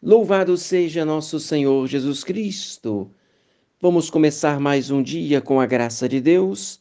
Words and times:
Louvado 0.00 0.56
seja 0.56 1.04
nosso 1.04 1.40
Senhor 1.40 1.88
Jesus 1.88 2.22
Cristo. 2.22 3.10
Vamos 3.80 4.08
começar 4.08 4.60
mais 4.60 4.92
um 4.92 5.02
dia 5.02 5.40
com 5.40 5.58
a 5.58 5.66
graça 5.66 6.08
de 6.08 6.20
Deus 6.20 6.80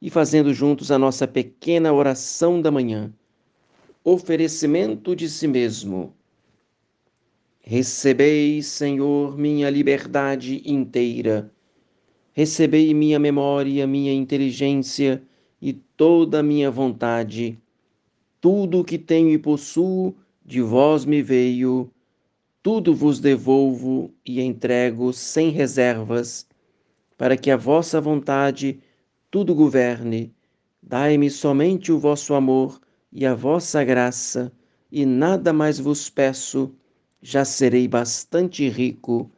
e 0.00 0.08
fazendo 0.08 0.54
juntos 0.54 0.92
a 0.92 0.96
nossa 0.96 1.26
pequena 1.26 1.92
oração 1.92 2.62
da 2.62 2.70
manhã. 2.70 3.12
Oferecimento 4.04 5.16
de 5.16 5.28
si 5.28 5.48
mesmo. 5.48 6.14
Recebei, 7.60 8.62
Senhor, 8.62 9.36
minha 9.36 9.68
liberdade 9.68 10.62
inteira. 10.64 11.50
Recebei 12.32 12.94
minha 12.94 13.18
memória, 13.18 13.88
minha 13.88 14.12
inteligência 14.12 15.20
e 15.60 15.72
toda 15.72 16.38
a 16.38 16.44
minha 16.44 16.70
vontade. 16.70 17.58
Tudo 18.40 18.78
o 18.78 18.84
que 18.84 18.98
tenho 18.98 19.30
e 19.30 19.38
possuo 19.38 20.14
de 20.46 20.62
vós 20.62 21.04
me 21.04 21.20
veio. 21.20 21.90
Tudo 22.62 22.94
vos 22.94 23.18
devolvo 23.18 24.14
e 24.24 24.40
entrego 24.40 25.12
sem 25.12 25.50
reservas, 25.50 26.46
para 27.18 27.36
que 27.36 27.50
a 27.50 27.56
vossa 27.56 28.00
vontade 28.00 28.78
tudo 29.32 29.52
governe. 29.52 30.32
Dai-me 30.80 31.28
somente 31.28 31.90
o 31.90 31.98
vosso 31.98 32.34
amor 32.34 32.80
e 33.12 33.26
a 33.26 33.34
vossa 33.34 33.82
graça, 33.82 34.52
e 34.92 35.04
nada 35.04 35.52
mais 35.52 35.80
vos 35.80 36.08
peço 36.08 36.72
já 37.20 37.44
serei 37.44 37.88
bastante 37.88 38.68
rico, 38.68 39.30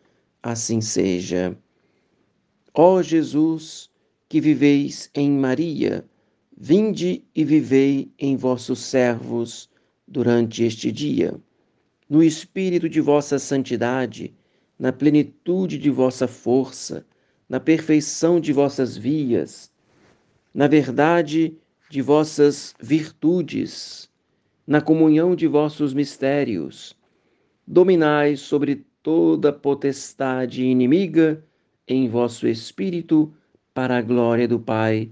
assim 0.43 0.83
seja. 0.83 1.57
Ó 2.75 3.03
Jesus, 3.03 3.91
que 4.29 4.41
viveis 4.41 5.11
em 5.15 5.31
Maria, 5.31 6.05
vinde 6.57 7.25
e 7.35 7.43
vivei 7.43 8.13
em 8.19 8.37
vossos 8.37 8.81
servos 8.81 9.71
durante 10.07 10.63
este 10.65 10.93
dia. 10.93 11.39
No 12.09 12.23
espírito 12.23 12.89
de 12.89 13.01
vossa 13.01 13.39
santidade, 13.39 14.35
na 14.79 14.93
plenitude 14.93 15.79
de 15.79 15.91
vossa 15.91 16.29
força, 16.29 17.07
na 17.49 17.59
perfeição 17.61 18.41
de 18.41 18.53
vossas 18.53 18.97
vias, 18.97 19.73
na 20.53 20.67
verdade 20.67 21.57
de 21.91 22.03
vossas 22.03 22.75
virtudes, 22.81 24.11
na 24.67 24.81
comunhão 24.81 25.35
de 25.35 25.47
vossos 25.47 25.95
mistérios, 25.95 26.97
dominai 27.67 28.37
sobre 28.37 28.85
toda 29.03 29.53
potestade 29.53 30.65
inimiga 30.65 31.45
em 31.87 32.09
vosso 32.09 32.49
espírito, 32.49 33.33
para 33.75 33.99
a 33.99 34.03
glória 34.03 34.47
do 34.47 34.59
Pai. 34.59 35.11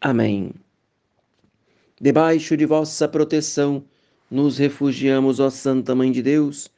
Amém. 0.00 0.52
Debaixo 2.00 2.56
de 2.56 2.66
vossa 2.66 3.08
proteção, 3.08 3.84
nos 4.34 4.58
refugiamos, 4.58 5.38
ó 5.38 5.48
Santa 5.48 5.94
Mãe 5.94 6.10
de 6.10 6.20
Deus. 6.20 6.68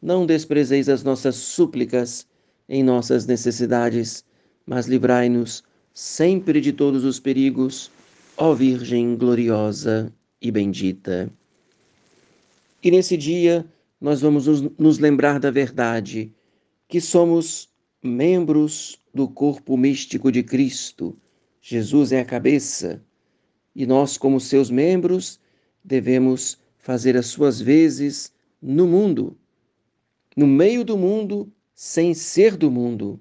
Não 0.00 0.26
desprezeis 0.26 0.90
as 0.90 1.02
nossas 1.02 1.36
súplicas 1.36 2.26
em 2.68 2.82
nossas 2.82 3.26
necessidades, 3.26 4.22
mas 4.66 4.86
livrai-nos 4.86 5.64
sempre 5.94 6.60
de 6.60 6.70
todos 6.70 7.04
os 7.04 7.18
perigos, 7.18 7.90
ó 8.36 8.52
Virgem 8.52 9.16
gloriosa 9.16 10.12
e 10.38 10.50
bendita. 10.50 11.32
E 12.84 12.90
nesse 12.90 13.16
dia, 13.16 13.64
nós 13.98 14.20
vamos 14.20 14.46
nos 14.78 14.98
lembrar 14.98 15.40
da 15.40 15.50
verdade, 15.50 16.30
que 16.86 17.00
somos 17.00 17.70
membros 18.02 18.98
do 19.14 19.26
corpo 19.26 19.78
místico 19.78 20.30
de 20.30 20.42
Cristo. 20.42 21.16
Jesus 21.62 22.12
é 22.12 22.20
a 22.20 22.24
cabeça 22.24 23.02
e 23.74 23.86
nós, 23.86 24.18
como 24.18 24.38
seus 24.38 24.70
membros, 24.70 25.40
devemos 25.82 26.58
fazer 26.88 27.18
as 27.18 27.26
suas 27.26 27.60
vezes 27.60 28.32
no 28.62 28.86
mundo, 28.86 29.36
no 30.34 30.46
meio 30.46 30.82
do 30.82 30.96
mundo, 30.96 31.52
sem 31.74 32.14
ser 32.14 32.56
do 32.56 32.70
mundo, 32.70 33.20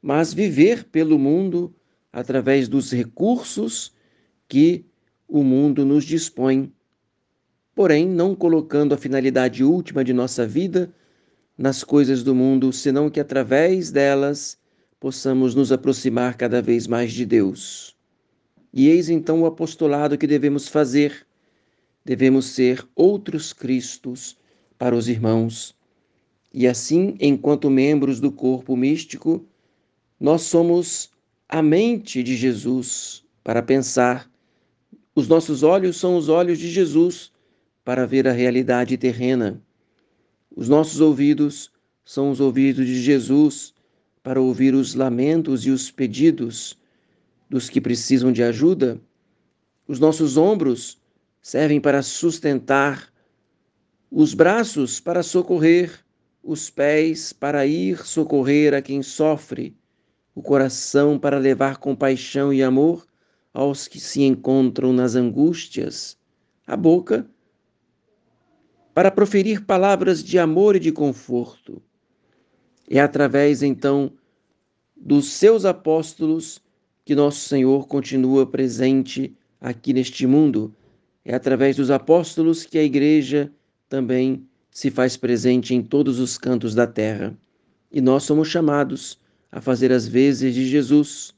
mas 0.00 0.32
viver 0.32 0.84
pelo 0.84 1.18
mundo 1.18 1.74
através 2.10 2.66
dos 2.66 2.90
recursos 2.90 3.92
que 4.48 4.86
o 5.28 5.44
mundo 5.44 5.84
nos 5.84 6.02
dispõe 6.02 6.72
porém 7.74 8.08
não 8.08 8.34
colocando 8.34 8.94
a 8.94 8.96
finalidade 8.96 9.62
última 9.62 10.02
de 10.02 10.14
nossa 10.14 10.46
vida 10.46 10.90
nas 11.58 11.84
coisas 11.84 12.22
do 12.22 12.34
mundo, 12.34 12.72
senão 12.72 13.10
que 13.10 13.20
através 13.20 13.90
delas 13.90 14.56
possamos 14.98 15.54
nos 15.54 15.70
aproximar 15.70 16.38
cada 16.38 16.62
vez 16.62 16.86
mais 16.86 17.12
de 17.12 17.26
Deus. 17.26 17.94
E 18.72 18.88
eis 18.88 19.10
então 19.10 19.42
o 19.42 19.46
apostolado 19.46 20.16
que 20.16 20.26
devemos 20.26 20.68
fazer. 20.68 21.26
Devemos 22.04 22.46
ser 22.46 22.86
outros 22.94 23.52
Cristos 23.52 24.36
para 24.78 24.94
os 24.94 25.08
irmãos. 25.08 25.74
E 26.52 26.66
assim, 26.66 27.16
enquanto 27.18 27.70
membros 27.70 28.20
do 28.20 28.30
corpo 28.30 28.76
místico, 28.76 29.44
nós 30.20 30.42
somos 30.42 31.10
a 31.48 31.62
mente 31.62 32.22
de 32.22 32.36
Jesus 32.36 33.24
para 33.42 33.62
pensar. 33.62 34.30
Os 35.14 35.28
nossos 35.28 35.62
olhos 35.62 35.96
são 35.96 36.16
os 36.16 36.28
olhos 36.28 36.58
de 36.58 36.68
Jesus 36.70 37.32
para 37.84 38.06
ver 38.06 38.26
a 38.28 38.32
realidade 38.32 38.96
terrena. 38.96 39.62
Os 40.54 40.68
nossos 40.68 41.00
ouvidos 41.00 41.70
são 42.04 42.30
os 42.30 42.40
ouvidos 42.40 42.86
de 42.86 43.00
Jesus 43.00 43.74
para 44.22 44.40
ouvir 44.40 44.74
os 44.74 44.94
lamentos 44.94 45.66
e 45.66 45.70
os 45.70 45.90
pedidos 45.90 46.78
dos 47.48 47.68
que 47.68 47.80
precisam 47.80 48.32
de 48.32 48.42
ajuda. 48.42 49.00
Os 49.86 49.98
nossos 49.98 50.36
ombros 50.36 50.98
servem 51.44 51.78
para 51.78 52.00
sustentar, 52.00 53.12
os 54.10 54.32
braços 54.32 54.98
para 54.98 55.22
socorrer, 55.22 56.02
os 56.42 56.70
pés 56.70 57.34
para 57.34 57.66
ir 57.66 57.98
socorrer 58.06 58.72
a 58.72 58.80
quem 58.80 59.02
sofre, 59.02 59.76
o 60.34 60.40
coração 60.40 61.18
para 61.18 61.36
levar 61.36 61.76
compaixão 61.76 62.50
e 62.50 62.62
amor 62.62 63.06
aos 63.52 63.86
que 63.86 64.00
se 64.00 64.22
encontram 64.22 64.90
nas 64.94 65.16
angústias, 65.16 66.16
a 66.66 66.78
boca 66.78 67.28
para 68.94 69.10
proferir 69.10 69.66
palavras 69.66 70.24
de 70.24 70.38
amor 70.38 70.76
e 70.76 70.80
de 70.80 70.92
conforto. 70.92 71.82
É 72.88 73.00
através, 73.00 73.62
então, 73.62 74.10
dos 74.96 75.30
seus 75.30 75.66
apóstolos 75.66 76.58
que 77.04 77.14
nosso 77.14 77.46
Senhor 77.46 77.86
continua 77.86 78.46
presente 78.46 79.36
aqui 79.60 79.92
neste 79.92 80.26
mundo. 80.26 80.74
É 81.24 81.34
através 81.34 81.76
dos 81.76 81.90
apóstolos 81.90 82.66
que 82.66 82.78
a 82.78 82.82
igreja 82.82 83.50
também 83.88 84.46
se 84.70 84.90
faz 84.90 85.16
presente 85.16 85.74
em 85.74 85.82
todos 85.82 86.18
os 86.18 86.36
cantos 86.36 86.74
da 86.74 86.86
terra. 86.86 87.34
E 87.90 88.00
nós 88.00 88.24
somos 88.24 88.48
chamados 88.48 89.18
a 89.50 89.60
fazer 89.60 89.92
as 89.92 90.06
vezes 90.06 90.52
de 90.52 90.66
Jesus. 90.66 91.32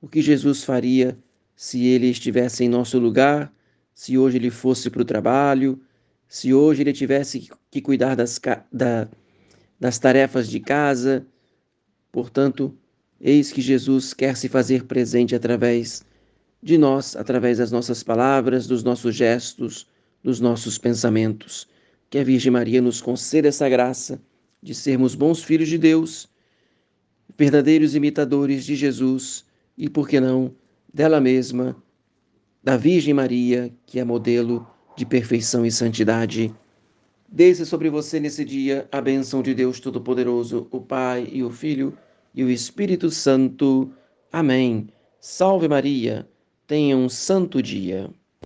O 0.00 0.08
que 0.08 0.22
Jesus 0.22 0.64
faria 0.64 1.16
se 1.54 1.84
ele 1.84 2.06
estivesse 2.06 2.64
em 2.64 2.68
nosso 2.68 2.98
lugar, 2.98 3.52
se 3.94 4.16
hoje 4.16 4.38
ele 4.38 4.50
fosse 4.50 4.88
para 4.88 5.02
o 5.02 5.04
trabalho, 5.04 5.78
se 6.26 6.54
hoje 6.54 6.82
ele 6.82 6.92
tivesse 6.92 7.50
que 7.70 7.82
cuidar 7.82 8.14
das, 8.16 8.40
da, 8.72 9.06
das 9.78 9.98
tarefas 9.98 10.48
de 10.48 10.58
casa. 10.58 11.26
Portanto, 12.10 12.74
eis 13.20 13.52
que 13.52 13.60
Jesus 13.60 14.14
quer 14.14 14.36
se 14.38 14.48
fazer 14.48 14.84
presente 14.84 15.34
através 15.34 16.02
de 16.62 16.76
nós, 16.76 17.16
através 17.16 17.58
das 17.58 17.72
nossas 17.72 18.02
palavras, 18.02 18.66
dos 18.66 18.82
nossos 18.82 19.14
gestos, 19.14 19.86
dos 20.22 20.40
nossos 20.40 20.78
pensamentos. 20.78 21.68
Que 22.08 22.18
a 22.18 22.24
Virgem 22.24 22.52
Maria 22.52 22.82
nos 22.82 23.00
conceda 23.00 23.48
essa 23.48 23.68
graça 23.68 24.20
de 24.62 24.74
sermos 24.74 25.14
bons 25.14 25.42
filhos 25.42 25.68
de 25.68 25.78
Deus, 25.78 26.28
verdadeiros 27.38 27.94
imitadores 27.94 28.64
de 28.64 28.74
Jesus 28.74 29.44
e, 29.76 29.88
por 29.88 30.08
que 30.08 30.20
não, 30.20 30.54
dela 30.92 31.20
mesma, 31.20 31.76
da 32.62 32.76
Virgem 32.76 33.14
Maria, 33.14 33.72
que 33.86 33.98
é 33.98 34.04
modelo 34.04 34.66
de 34.96 35.06
perfeição 35.06 35.64
e 35.64 35.70
santidade. 35.70 36.52
Desça 37.26 37.64
sobre 37.64 37.88
você 37.88 38.20
nesse 38.20 38.44
dia 38.44 38.86
a 38.92 39.00
bênção 39.00 39.40
de 39.40 39.54
Deus 39.54 39.80
Todo-Poderoso, 39.80 40.66
o 40.70 40.80
Pai 40.80 41.28
e 41.32 41.42
o 41.42 41.50
Filho 41.50 41.96
e 42.34 42.44
o 42.44 42.50
Espírito 42.50 43.10
Santo. 43.10 43.90
Amém. 44.30 44.88
Salve 45.20 45.68
Maria. 45.68 46.28
Tenha 46.70 46.96
um 46.96 47.08
santo 47.08 47.60
dia. 47.60 48.14